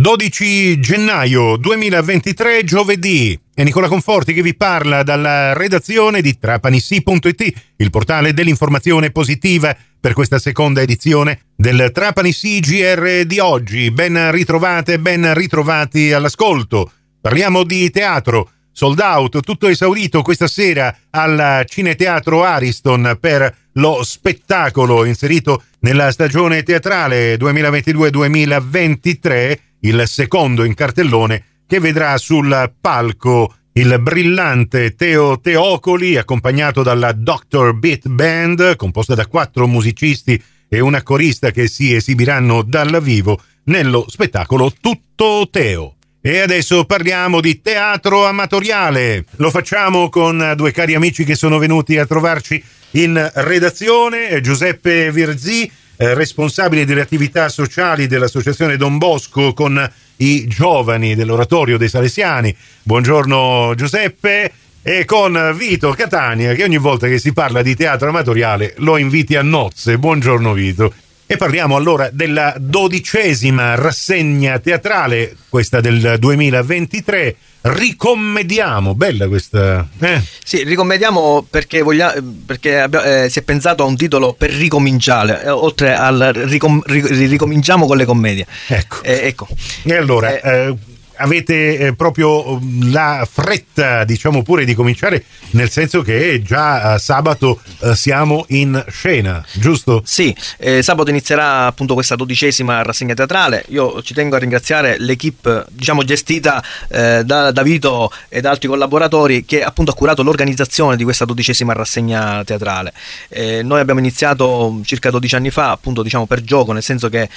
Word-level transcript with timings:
12 0.00 0.80
gennaio 0.80 1.58
2023, 1.58 2.64
giovedì. 2.64 3.38
È 3.52 3.62
Nicola 3.62 3.86
Conforti 3.86 4.32
che 4.32 4.40
vi 4.40 4.56
parla 4.56 5.02
dalla 5.02 5.52
redazione 5.52 6.22
di 6.22 6.38
trapanissi.it, 6.38 7.52
il 7.76 7.90
portale 7.90 8.32
dell'informazione 8.32 9.10
positiva 9.10 9.76
per 10.00 10.14
questa 10.14 10.38
seconda 10.38 10.80
edizione 10.80 11.40
del 11.54 11.90
Trapani 11.92 12.32
CGR 12.32 13.26
di 13.26 13.40
oggi. 13.40 13.90
Ben 13.90 14.30
ritrovate, 14.30 14.98
ben 14.98 15.34
ritrovati 15.34 16.12
all'ascolto. 16.12 16.90
Parliamo 17.20 17.62
di 17.62 17.90
teatro. 17.90 18.52
Sold 18.72 19.00
out, 19.00 19.42
tutto 19.42 19.68
esaurito 19.68 20.22
questa 20.22 20.46
sera 20.46 20.96
al 21.10 21.66
Cineteatro 21.68 22.42
Ariston 22.42 23.18
per 23.20 23.54
lo 23.74 24.02
spettacolo 24.02 25.04
inserito 25.04 25.64
nella 25.80 26.10
stagione 26.10 26.62
teatrale 26.62 27.36
2022-2023 27.36 29.68
il 29.80 30.02
secondo 30.06 30.64
in 30.64 30.74
cartellone, 30.74 31.44
che 31.66 31.80
vedrà 31.80 32.16
sul 32.18 32.72
palco 32.80 33.54
il 33.72 33.98
brillante 34.00 34.94
Teo 34.94 35.40
Teocoli, 35.40 36.16
accompagnato 36.16 36.82
dalla 36.82 37.12
Doctor 37.12 37.74
Beat 37.74 38.08
Band, 38.08 38.76
composta 38.76 39.14
da 39.14 39.26
quattro 39.26 39.66
musicisti 39.66 40.42
e 40.68 40.80
una 40.80 41.02
corista 41.02 41.50
che 41.50 41.68
si 41.68 41.94
esibiranno 41.94 42.62
dal 42.62 43.00
vivo 43.02 43.40
nello 43.64 44.06
spettacolo 44.08 44.72
Tutto 44.80 45.48
Teo. 45.50 45.94
E 46.20 46.40
adesso 46.40 46.84
parliamo 46.84 47.40
di 47.40 47.62
teatro 47.62 48.26
amatoriale. 48.26 49.24
Lo 49.36 49.50
facciamo 49.50 50.08
con 50.10 50.52
due 50.56 50.70
cari 50.70 50.94
amici 50.94 51.24
che 51.24 51.34
sono 51.34 51.58
venuti 51.58 51.96
a 51.96 52.04
trovarci 52.04 52.62
in 52.92 53.30
redazione, 53.36 54.40
Giuseppe 54.40 55.10
Virzì 55.12 55.70
eh, 56.00 56.14
responsabile 56.14 56.86
delle 56.86 57.02
attività 57.02 57.50
sociali 57.50 58.06
dell'Associazione 58.06 58.78
Don 58.78 58.96
Bosco 58.96 59.52
con 59.52 59.90
i 60.16 60.46
giovani 60.46 61.14
dell'Oratorio 61.14 61.76
dei 61.76 61.90
Salesiani. 61.90 62.56
Buongiorno 62.82 63.74
Giuseppe. 63.76 64.50
E 64.82 65.04
con 65.04 65.54
Vito 65.58 65.92
Catania, 65.92 66.54
che 66.54 66.64
ogni 66.64 66.78
volta 66.78 67.06
che 67.06 67.18
si 67.18 67.34
parla 67.34 67.60
di 67.60 67.76
teatro 67.76 68.08
amatoriale 68.08 68.72
lo 68.78 68.96
inviti 68.96 69.36
a 69.36 69.42
nozze. 69.42 69.98
Buongiorno 69.98 70.54
Vito. 70.54 70.90
E 71.32 71.36
parliamo 71.36 71.76
allora 71.76 72.10
della 72.12 72.56
dodicesima 72.58 73.76
rassegna 73.76 74.58
teatrale, 74.58 75.36
questa 75.48 75.80
del 75.80 76.16
2023. 76.18 77.36
Ricommediamo, 77.60 78.96
bella 78.96 79.28
questa. 79.28 79.88
Eh? 80.00 80.20
Sì, 80.42 80.64
ricommediamo 80.64 81.46
perché, 81.48 81.82
voglia, 81.82 82.12
perché 82.44 82.82
eh, 82.82 83.28
si 83.30 83.38
è 83.38 83.42
pensato 83.42 83.84
a 83.84 83.86
un 83.86 83.96
titolo 83.96 84.34
per 84.36 84.50
ricominciare, 84.50 85.44
eh, 85.44 85.50
oltre 85.50 85.94
al 85.94 86.32
ricom, 86.34 86.82
ricominciamo 86.84 87.86
con 87.86 87.96
le 87.96 88.06
commedie. 88.06 88.44
Ecco. 88.66 89.00
Eh, 89.02 89.28
ecco. 89.28 89.46
E 89.84 89.94
allora, 89.94 90.36
eh, 90.36 90.66
eh, 90.66 90.76
avete 91.20 91.78
eh, 91.78 91.94
proprio 91.94 92.58
mm, 92.58 92.92
la 92.92 93.28
fretta, 93.30 94.04
diciamo 94.04 94.42
pure, 94.42 94.64
di 94.64 94.74
cominciare, 94.74 95.24
nel 95.50 95.70
senso 95.70 96.02
che 96.02 96.42
già 96.42 96.94
eh, 96.94 96.98
sabato 96.98 97.60
eh, 97.80 97.94
siamo 97.94 98.44
in 98.48 98.82
scena, 98.88 99.44
giusto? 99.52 100.02
Sì, 100.04 100.34
eh, 100.58 100.82
sabato 100.82 101.10
inizierà 101.10 101.66
appunto 101.66 101.94
questa 101.94 102.16
dodicesima 102.16 102.82
rassegna 102.82 103.14
teatrale. 103.14 103.64
Io 103.68 104.02
ci 104.02 104.14
tengo 104.14 104.36
a 104.36 104.38
ringraziare 104.38 104.96
l'equipe, 104.98 105.66
diciamo, 105.70 106.02
gestita 106.04 106.62
eh, 106.88 107.22
da, 107.24 107.50
da 107.50 107.62
Vito 107.62 108.10
e 108.28 108.40
da 108.40 108.50
altri 108.50 108.68
collaboratori 108.68 109.44
che 109.44 109.62
appunto 109.62 109.90
ha 109.90 109.94
curato 109.94 110.22
l'organizzazione 110.22 110.96
di 110.96 111.04
questa 111.04 111.24
dodicesima 111.24 111.72
rassegna 111.72 112.42
teatrale. 112.44 112.92
Eh, 113.28 113.62
noi 113.62 113.80
abbiamo 113.80 114.00
iniziato 114.00 114.80
circa 114.84 115.10
12 115.10 115.34
anni 115.34 115.50
fa, 115.50 115.70
appunto, 115.70 116.02
diciamo, 116.02 116.26
per 116.26 116.42
gioco, 116.42 116.72
nel 116.72 116.82
senso 116.82 117.08
che 117.08 117.28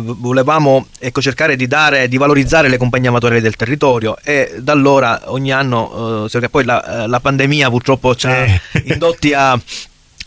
volevamo 0.00 0.88
ecco, 0.98 1.20
cercare 1.20 1.56
di 1.56 1.66
dare, 1.66 2.08
di 2.08 2.16
valorizzare 2.16 2.55
valorizzare 2.56 2.68
le 2.68 2.76
compagnie 2.78 3.08
amatoriali 3.08 3.42
del 3.42 3.56
territorio 3.56 4.16
e 4.22 4.56
da 4.58 4.72
allora 4.72 5.20
ogni 5.26 5.52
anno, 5.52 6.26
eh, 6.32 6.48
poi 6.48 6.64
la, 6.64 7.04
eh, 7.04 7.08
la, 7.08 7.20
pandemia 7.20 7.68
purtroppo 7.70 8.14
ci 8.14 8.26
ha 8.26 8.36
eh. 8.36 8.60
indotti 8.84 9.32
a 9.32 9.58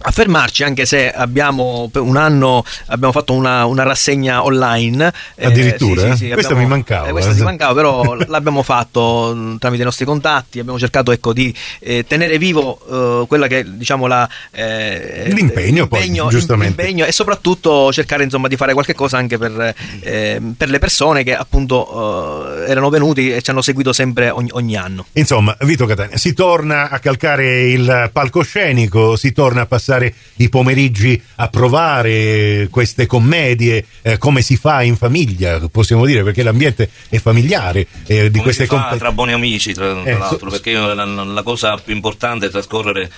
a 0.02 0.12
fermarci 0.12 0.64
anche 0.64 0.86
se 0.86 1.12
abbiamo 1.12 1.90
un 1.94 2.16
anno 2.16 2.64
abbiamo 2.88 3.12
fatto 3.12 3.34
una, 3.34 3.66
una 3.66 3.84
rassegna 3.84 4.46
online 4.46 5.12
eh, 5.36 5.48
addirittura 5.48 6.04
eh, 6.04 6.12
sì, 6.12 6.18
sì, 6.18 6.26
sì, 6.26 6.32
questa 6.32 6.54
abbiamo, 6.54 6.70
mi 6.70 6.76
mancava 6.76 7.08
eh, 7.08 7.12
questa 7.12 7.34
mi 7.34 7.42
mancava 7.42 7.74
però 7.74 8.14
l'abbiamo 8.28 8.64
fatto 8.64 9.34
mm, 9.36 9.56
tramite 9.58 9.82
i 9.82 9.86
nostri 9.86 10.06
contatti 10.06 10.60
abbiamo 10.60 10.80
cercato 10.80 11.12
ecco, 11.12 11.34
di 11.34 11.54
eh, 11.80 12.06
tenere 12.08 12.38
vivo 12.38 12.80
eh, 13.24 13.28
quella 13.28 13.48
che 13.48 13.66
diciamo 13.68 14.08
la, 14.08 14.28
eh, 14.52 15.26
l'impegno, 15.34 15.88
l'impegno, 15.88 15.88
poi, 15.88 16.30
giustamente. 16.30 16.82
l'impegno 16.82 17.06
e 17.06 17.12
soprattutto 17.12 17.92
cercare 17.92 18.24
insomma 18.24 18.48
di 18.48 18.56
fare 18.56 18.72
qualche 18.74 18.96
cosa 18.96 19.18
anche 19.18 19.38
per, 19.38 19.76
per 20.02 20.70
le 20.70 20.80
persone 20.80 21.24
che 21.24 21.36
appunto 21.36 22.66
erano 22.66 22.90
venuti 22.90 23.34
e 23.34 23.42
ci 23.42 23.50
hanno 23.50 23.62
seguito 23.62 23.92
sempre 23.92 24.30
ogni, 24.30 24.50
ogni 24.54 24.76
anno. 24.76 25.06
Insomma 25.14 25.56
Vito 25.62 25.86
Catania 25.86 26.18
si 26.18 26.34
torna 26.34 26.90
a 26.90 27.00
calcare 27.00 27.70
il 27.70 28.10
palcoscenico 28.12 29.16
si 29.16 29.32
torna 29.32 29.62
a 29.62 29.66
passare 29.66 29.89
passare 29.90 30.14
i 30.38 30.50
pomeriggi 30.50 31.22
a 31.36 31.48
provare 31.50 32.68
queste 32.70 33.08
commedie, 33.08 33.86
eh, 34.04 34.18
come 34.18 34.42
si 34.42 34.56
fa 34.56 34.84
in 34.84 34.96
famiglia, 34.96 35.60
possiamo 35.72 36.06
dire, 36.06 36.24
perché 36.24 36.44
l'ambiente 36.44 36.90
è 37.10 37.18
familiare. 37.18 37.88
Eh, 38.06 38.30
di 38.30 38.40
come 38.40 38.44
queste 38.44 38.68
si 38.68 38.98
tra 38.98 39.12
buoni 39.12 39.34
amici, 39.34 39.74
tra, 39.74 39.94
tra 39.94 40.04
eh, 40.04 40.18
l'altro, 40.18 40.50
so, 40.50 40.62
perché 40.62 40.74
la, 40.74 41.06
la 41.06 41.44
cosa 41.44 41.76
più 41.78 41.94
importante 41.96 42.46
è 42.46 42.50
trascorrere 42.50 43.10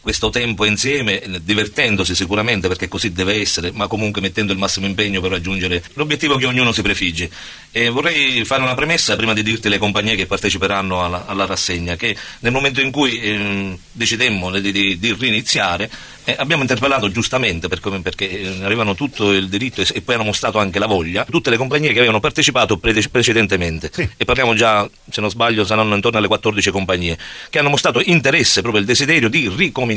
questo 0.00 0.30
tempo 0.30 0.64
insieme, 0.64 1.22
divertendosi 1.42 2.14
sicuramente 2.14 2.68
perché 2.68 2.88
così 2.88 3.12
deve 3.12 3.40
essere, 3.40 3.72
ma 3.72 3.86
comunque 3.86 4.20
mettendo 4.20 4.52
il 4.52 4.58
massimo 4.58 4.86
impegno 4.86 5.20
per 5.20 5.30
raggiungere 5.30 5.82
l'obiettivo 5.94 6.36
che 6.36 6.46
ognuno 6.46 6.72
si 6.72 6.82
prefigge. 6.82 7.30
E 7.70 7.88
vorrei 7.88 8.44
fare 8.44 8.62
una 8.62 8.74
premessa 8.74 9.16
prima 9.16 9.34
di 9.34 9.42
dirti 9.42 9.68
le 9.68 9.78
compagnie 9.78 10.16
che 10.16 10.26
parteciperanno 10.26 11.04
alla, 11.04 11.26
alla 11.26 11.46
rassegna, 11.46 11.96
che 11.96 12.16
nel 12.40 12.52
momento 12.52 12.80
in 12.80 12.90
cui 12.90 13.20
eh, 13.20 13.78
decidemmo 13.92 14.58
di, 14.58 14.72
di, 14.72 14.98
di 14.98 15.16
riniziare 15.18 15.90
eh, 16.28 16.36
abbiamo 16.36 16.60
interpellato 16.60 17.10
giustamente 17.10 17.68
perché, 17.68 17.88
perché 18.00 18.54
avevano 18.62 18.94
tutto 18.94 19.32
il 19.32 19.48
diritto 19.48 19.80
e, 19.80 19.86
e, 19.94 20.02
poi 20.02 20.14
hanno 20.14 20.24
mostrato 20.24 20.58
anche 20.58 20.78
la 20.78 20.84
voglia, 20.84 21.24
tutte 21.24 21.48
le 21.48 21.56
compagnie 21.56 21.88
che 21.88 21.98
avevano 21.98 22.20
partecipato 22.20 22.76
pre- 22.76 22.92
precedentemente 23.10 23.90
sì. 23.90 24.06
e 24.14 24.24
parliamo 24.26 24.52
già, 24.54 24.86
se 25.08 25.22
non 25.22 25.30
sbaglio, 25.30 25.64
saranno 25.64 25.94
intorno 25.94 26.18
alle 26.18 26.26
14 26.26 26.70
compagnie 26.70 27.16
che 27.48 27.58
hanno 27.58 27.70
mostrato 27.70 28.02
interesse, 28.04 28.60
proprio 28.60 28.82
il 28.82 28.86
desiderio 28.86 29.30
di 29.30 29.48
ricominciare, 29.48 29.87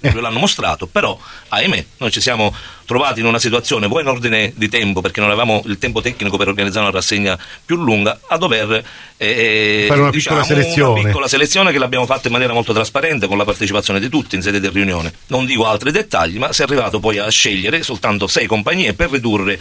eh. 0.00 0.20
l'hanno 0.20 0.38
mostrato, 0.38 0.86
però 0.86 1.18
ahimè 1.48 1.84
noi 1.98 2.10
ci 2.10 2.20
siamo 2.20 2.54
trovati 2.86 3.20
in 3.20 3.26
una 3.26 3.38
situazione, 3.38 3.88
vuoi 3.88 4.02
in 4.02 4.08
ordine 4.08 4.52
di 4.54 4.68
tempo, 4.68 5.00
perché 5.00 5.20
non 5.20 5.28
avevamo 5.28 5.62
il 5.66 5.76
tempo 5.76 6.00
tecnico 6.00 6.36
per 6.36 6.48
organizzare 6.48 6.86
una 6.86 6.94
rassegna 6.94 7.38
più 7.64 7.76
lunga, 7.76 8.20
a 8.28 8.38
dover 8.38 8.82
eh, 9.16 9.84
fare 9.88 10.00
una, 10.00 10.10
diciamo, 10.10 10.40
piccola 10.40 10.44
selezione. 10.44 11.00
una 11.00 11.08
piccola 11.08 11.28
selezione 11.28 11.72
che 11.72 11.78
l'abbiamo 11.78 12.06
fatta 12.06 12.28
in 12.28 12.32
maniera 12.32 12.54
molto 12.54 12.72
trasparente 12.72 13.26
con 13.26 13.36
la 13.36 13.44
partecipazione 13.44 14.00
di 14.00 14.08
tutti 14.08 14.36
in 14.36 14.42
sede 14.42 14.60
di 14.60 14.68
riunione. 14.68 15.12
Non 15.26 15.44
dico 15.44 15.66
altri 15.66 15.90
dettagli, 15.90 16.38
ma 16.38 16.52
si 16.52 16.62
è 16.62 16.64
arrivato 16.64 17.00
poi 17.00 17.18
a 17.18 17.28
scegliere 17.28 17.82
soltanto 17.82 18.26
sei 18.28 18.46
compagnie 18.46 18.94
per 18.94 19.10
ridurre 19.10 19.58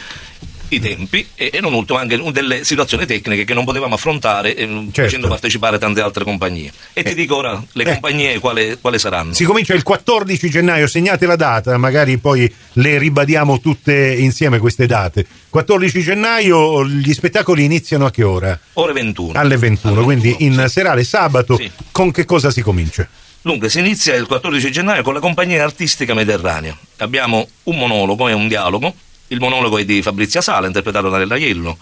i 0.76 0.80
tempi 0.80 1.28
e, 1.36 1.50
e 1.54 1.62
non 1.62 1.74
ultimo 1.74 1.98
anche 1.98 2.22
delle 2.32 2.64
situazioni 2.64 3.06
tecniche 3.06 3.44
che 3.44 3.54
non 3.54 3.66
potevamo 3.66 3.96
affrontare 3.96 4.56
eh, 4.56 4.66
certo. 4.66 5.02
facendo 5.04 5.28
partecipare 5.28 5.78
tante 5.78 6.02
altre 6.02 6.24
compagnie. 6.24 6.72
E 6.94 7.02
eh, 7.02 7.04
ti 7.04 7.16
dico 7.16 7.38
ora 7.38 7.62
le 7.72 7.84
eh, 7.84 7.92
compagnie 7.92 8.40
quali, 8.40 8.78
quali, 8.80 9.00
saranno. 9.00 9.34
Si 9.34 9.44
comincia 9.44 9.74
il 9.74 9.84
14 9.84 10.50
gennaio, 10.50 10.88
segnate 10.88 11.26
la 11.26 11.36
data, 11.36 11.78
magari 11.78 12.18
poi 12.18 12.52
le 12.74 12.98
ribadiamo 12.98 13.60
tutte 13.60 14.16
insieme 14.18 14.60
queste 14.60 14.86
date. 14.86 15.26
14 15.50 16.02
gennaio 16.02 16.86
gli 16.86 17.14
spettacoli 17.14 17.64
iniziano 17.64 18.06
a 18.06 18.12
che 18.12 18.24
ora? 18.24 18.58
Ore 18.74 18.94
21. 18.94 19.32
Alle 19.40 19.58
21, 19.58 19.94
Alle 19.94 20.02
21 20.02 20.04
quindi 20.04 20.36
in 20.40 20.64
sì. 20.66 20.70
serale 20.70 21.04
sabato 21.04 21.56
sì. 21.58 21.72
con 21.92 22.12
che 22.12 22.26
cosa 22.26 22.52
si 22.52 22.62
comincia? 22.62 23.08
Dunque, 23.46 23.70
si 23.70 23.78
inizia 23.78 24.16
il 24.16 24.26
14 24.26 24.72
gennaio 24.72 25.04
con 25.04 25.14
la 25.14 25.20
compagnia 25.20 25.64
artistica 25.64 26.16
Mediterranea. 26.16 26.76
Abbiamo 26.98 27.48
un 27.66 27.78
monologo 27.78 28.28
e 28.28 28.34
un 28.34 28.48
dialogo 28.48 28.92
il 29.28 29.40
monologo 29.40 29.78
è 29.78 29.86
di 29.86 30.02
Fabrizia 30.02 30.42
Sala, 30.42 30.68
interpretato 30.68 31.10
da 31.10 31.18
Nella 31.18 31.38
Iello. 31.38 31.78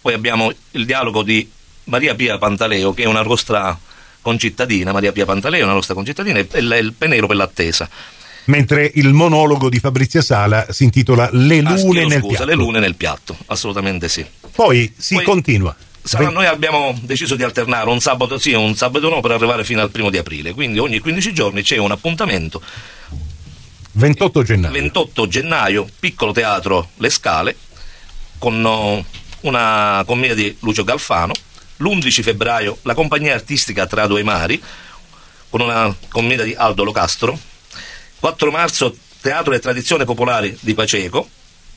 Poi 0.00 0.14
abbiamo 0.14 0.52
il 0.72 0.86
dialogo 0.86 1.22
di 1.22 1.48
Maria 1.84 2.14
Pia 2.14 2.38
Pantaleo, 2.38 2.94
che 2.94 3.02
è 3.02 3.06
una 3.06 3.22
nostra 3.22 3.78
concittadina, 4.22 4.92
Maria 4.92 5.12
Pia 5.12 5.24
Pantaleo, 5.24 5.64
una 5.64 5.74
nostra 5.74 5.94
concittadina, 5.94 6.38
e 6.38 6.46
il 6.58 6.94
penero 6.96 7.26
per 7.26 7.36
l'attesa. 7.36 7.88
Mentre 8.46 8.90
il 8.94 9.12
monologo 9.12 9.68
di 9.68 9.80
Fabrizia 9.80 10.22
Sala 10.22 10.66
si 10.70 10.84
intitola 10.84 11.28
Le 11.32 11.60
lune 11.60 11.68
ah, 11.68 11.76
chiedo, 11.76 12.08
nel 12.08 12.20
scusa, 12.20 12.28
piatto. 12.28 12.44
Le 12.44 12.54
lune 12.54 12.78
nel 12.78 12.94
piatto, 12.94 13.36
assolutamente 13.46 14.08
sì. 14.08 14.24
Poi 14.52 14.92
si 14.96 15.14
Poi, 15.14 15.24
continua. 15.24 15.74
Sarà, 16.00 16.30
noi 16.30 16.46
abbiamo 16.46 16.96
deciso 17.02 17.34
di 17.34 17.42
alternare 17.42 17.90
un 17.90 17.98
sabato 17.98 18.38
sì 18.38 18.52
e 18.52 18.56
un 18.56 18.76
sabato 18.76 19.08
no 19.08 19.20
per 19.20 19.32
arrivare 19.32 19.64
fino 19.64 19.80
al 19.80 19.90
primo 19.90 20.10
di 20.10 20.18
aprile, 20.18 20.54
quindi 20.54 20.78
ogni 20.78 21.00
15 21.00 21.32
giorni 21.32 21.62
c'è 21.62 21.76
un 21.78 21.90
appuntamento 21.90 22.62
28 23.96 24.42
gennaio. 24.42 24.72
28 24.74 25.26
gennaio, 25.26 25.88
piccolo 25.98 26.32
teatro 26.32 26.90
Le 26.96 27.08
Scale, 27.08 27.56
con 28.36 28.62
uh, 28.62 29.02
una 29.48 30.02
commedia 30.06 30.34
di 30.34 30.54
Lucio 30.60 30.84
Galfano. 30.84 31.32
L'11 31.78 32.22
febbraio 32.22 32.78
la 32.82 32.94
compagnia 32.94 33.32
artistica 33.32 33.86
Tra 33.86 34.06
Due 34.06 34.22
Mari, 34.22 34.62
con 35.48 35.62
una 35.62 35.94
commedia 36.08 36.44
di 36.44 36.54
Aldo 36.54 36.84
Locastro. 36.84 37.38
4 38.20 38.50
marzo 38.50 38.94
Teatro 39.22 39.54
e 39.54 39.60
Tradizione 39.60 40.04
Popolari 40.04 40.54
di 40.60 40.74
Paceco, 40.74 41.28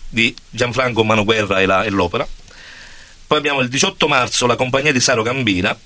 di 0.10 0.36
Gianfranco 0.50 1.06
Manoguerra 1.06 1.62
e, 1.62 1.66
la, 1.66 1.84
e 1.84 1.90
l'opera. 1.90 2.28
Poi 3.28 3.38
abbiamo 3.38 3.62
il 3.62 3.70
18 3.70 4.08
marzo 4.10 4.46
la 4.46 4.58
compagnia 4.58 4.92
di 4.92 5.00
Saro 5.00 5.22
Gambina, 5.22 5.78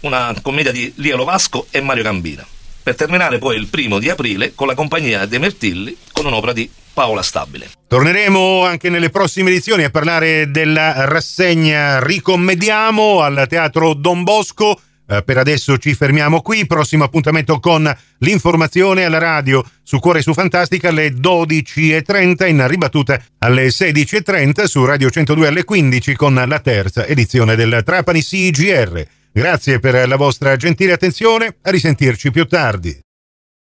una 0.00 0.32
commedia 0.42 0.70
di 0.70 0.92
Lia 0.96 1.16
Lovasco 1.16 1.66
e 1.70 1.80
Mario 1.80 2.04
Gambina. 2.04 2.46
Per 2.90 2.98
terminare 2.98 3.38
poi 3.38 3.56
il 3.56 3.68
primo 3.68 4.00
di 4.00 4.10
aprile 4.10 4.52
con 4.52 4.66
la 4.66 4.74
compagnia 4.74 5.24
De 5.24 5.38
Mertilli 5.38 5.96
con 6.10 6.26
un'opera 6.26 6.52
di 6.52 6.68
Paola 6.92 7.22
Stabile. 7.22 7.70
Torneremo 7.86 8.64
anche 8.64 8.90
nelle 8.90 9.10
prossime 9.10 9.50
edizioni 9.50 9.84
a 9.84 9.90
parlare 9.90 10.50
della 10.50 11.04
rassegna 11.04 12.02
Ricommediamo 12.02 13.20
al 13.20 13.46
Teatro 13.48 13.94
Don 13.94 14.24
Bosco. 14.24 14.80
Eh, 15.06 15.22
per 15.22 15.38
adesso 15.38 15.78
ci 15.78 15.94
fermiamo 15.94 16.42
qui. 16.42 16.66
Prossimo 16.66 17.04
appuntamento 17.04 17.60
con 17.60 17.96
l'informazione 18.18 19.04
alla 19.04 19.18
radio 19.18 19.64
su 19.84 20.00
Cuore 20.00 20.20
su 20.20 20.32
Fantastica 20.32 20.88
alle 20.88 21.10
12.30 21.10 22.48
in 22.48 22.66
ribattuta 22.66 23.22
alle 23.38 23.68
16.30 23.68 24.64
su 24.64 24.84
Radio 24.84 25.10
102 25.10 25.46
alle 25.46 25.62
15 25.62 26.16
con 26.16 26.42
la 26.44 26.58
terza 26.58 27.06
edizione 27.06 27.54
del 27.54 27.82
Trapani 27.84 28.20
CGR. 28.20 29.06
Grazie 29.32 29.78
per 29.78 30.08
la 30.08 30.16
vostra 30.16 30.56
gentile 30.56 30.92
attenzione, 30.92 31.56
a 31.62 31.70
risentirci 31.70 32.30
più 32.30 32.46
tardi. 32.46 32.98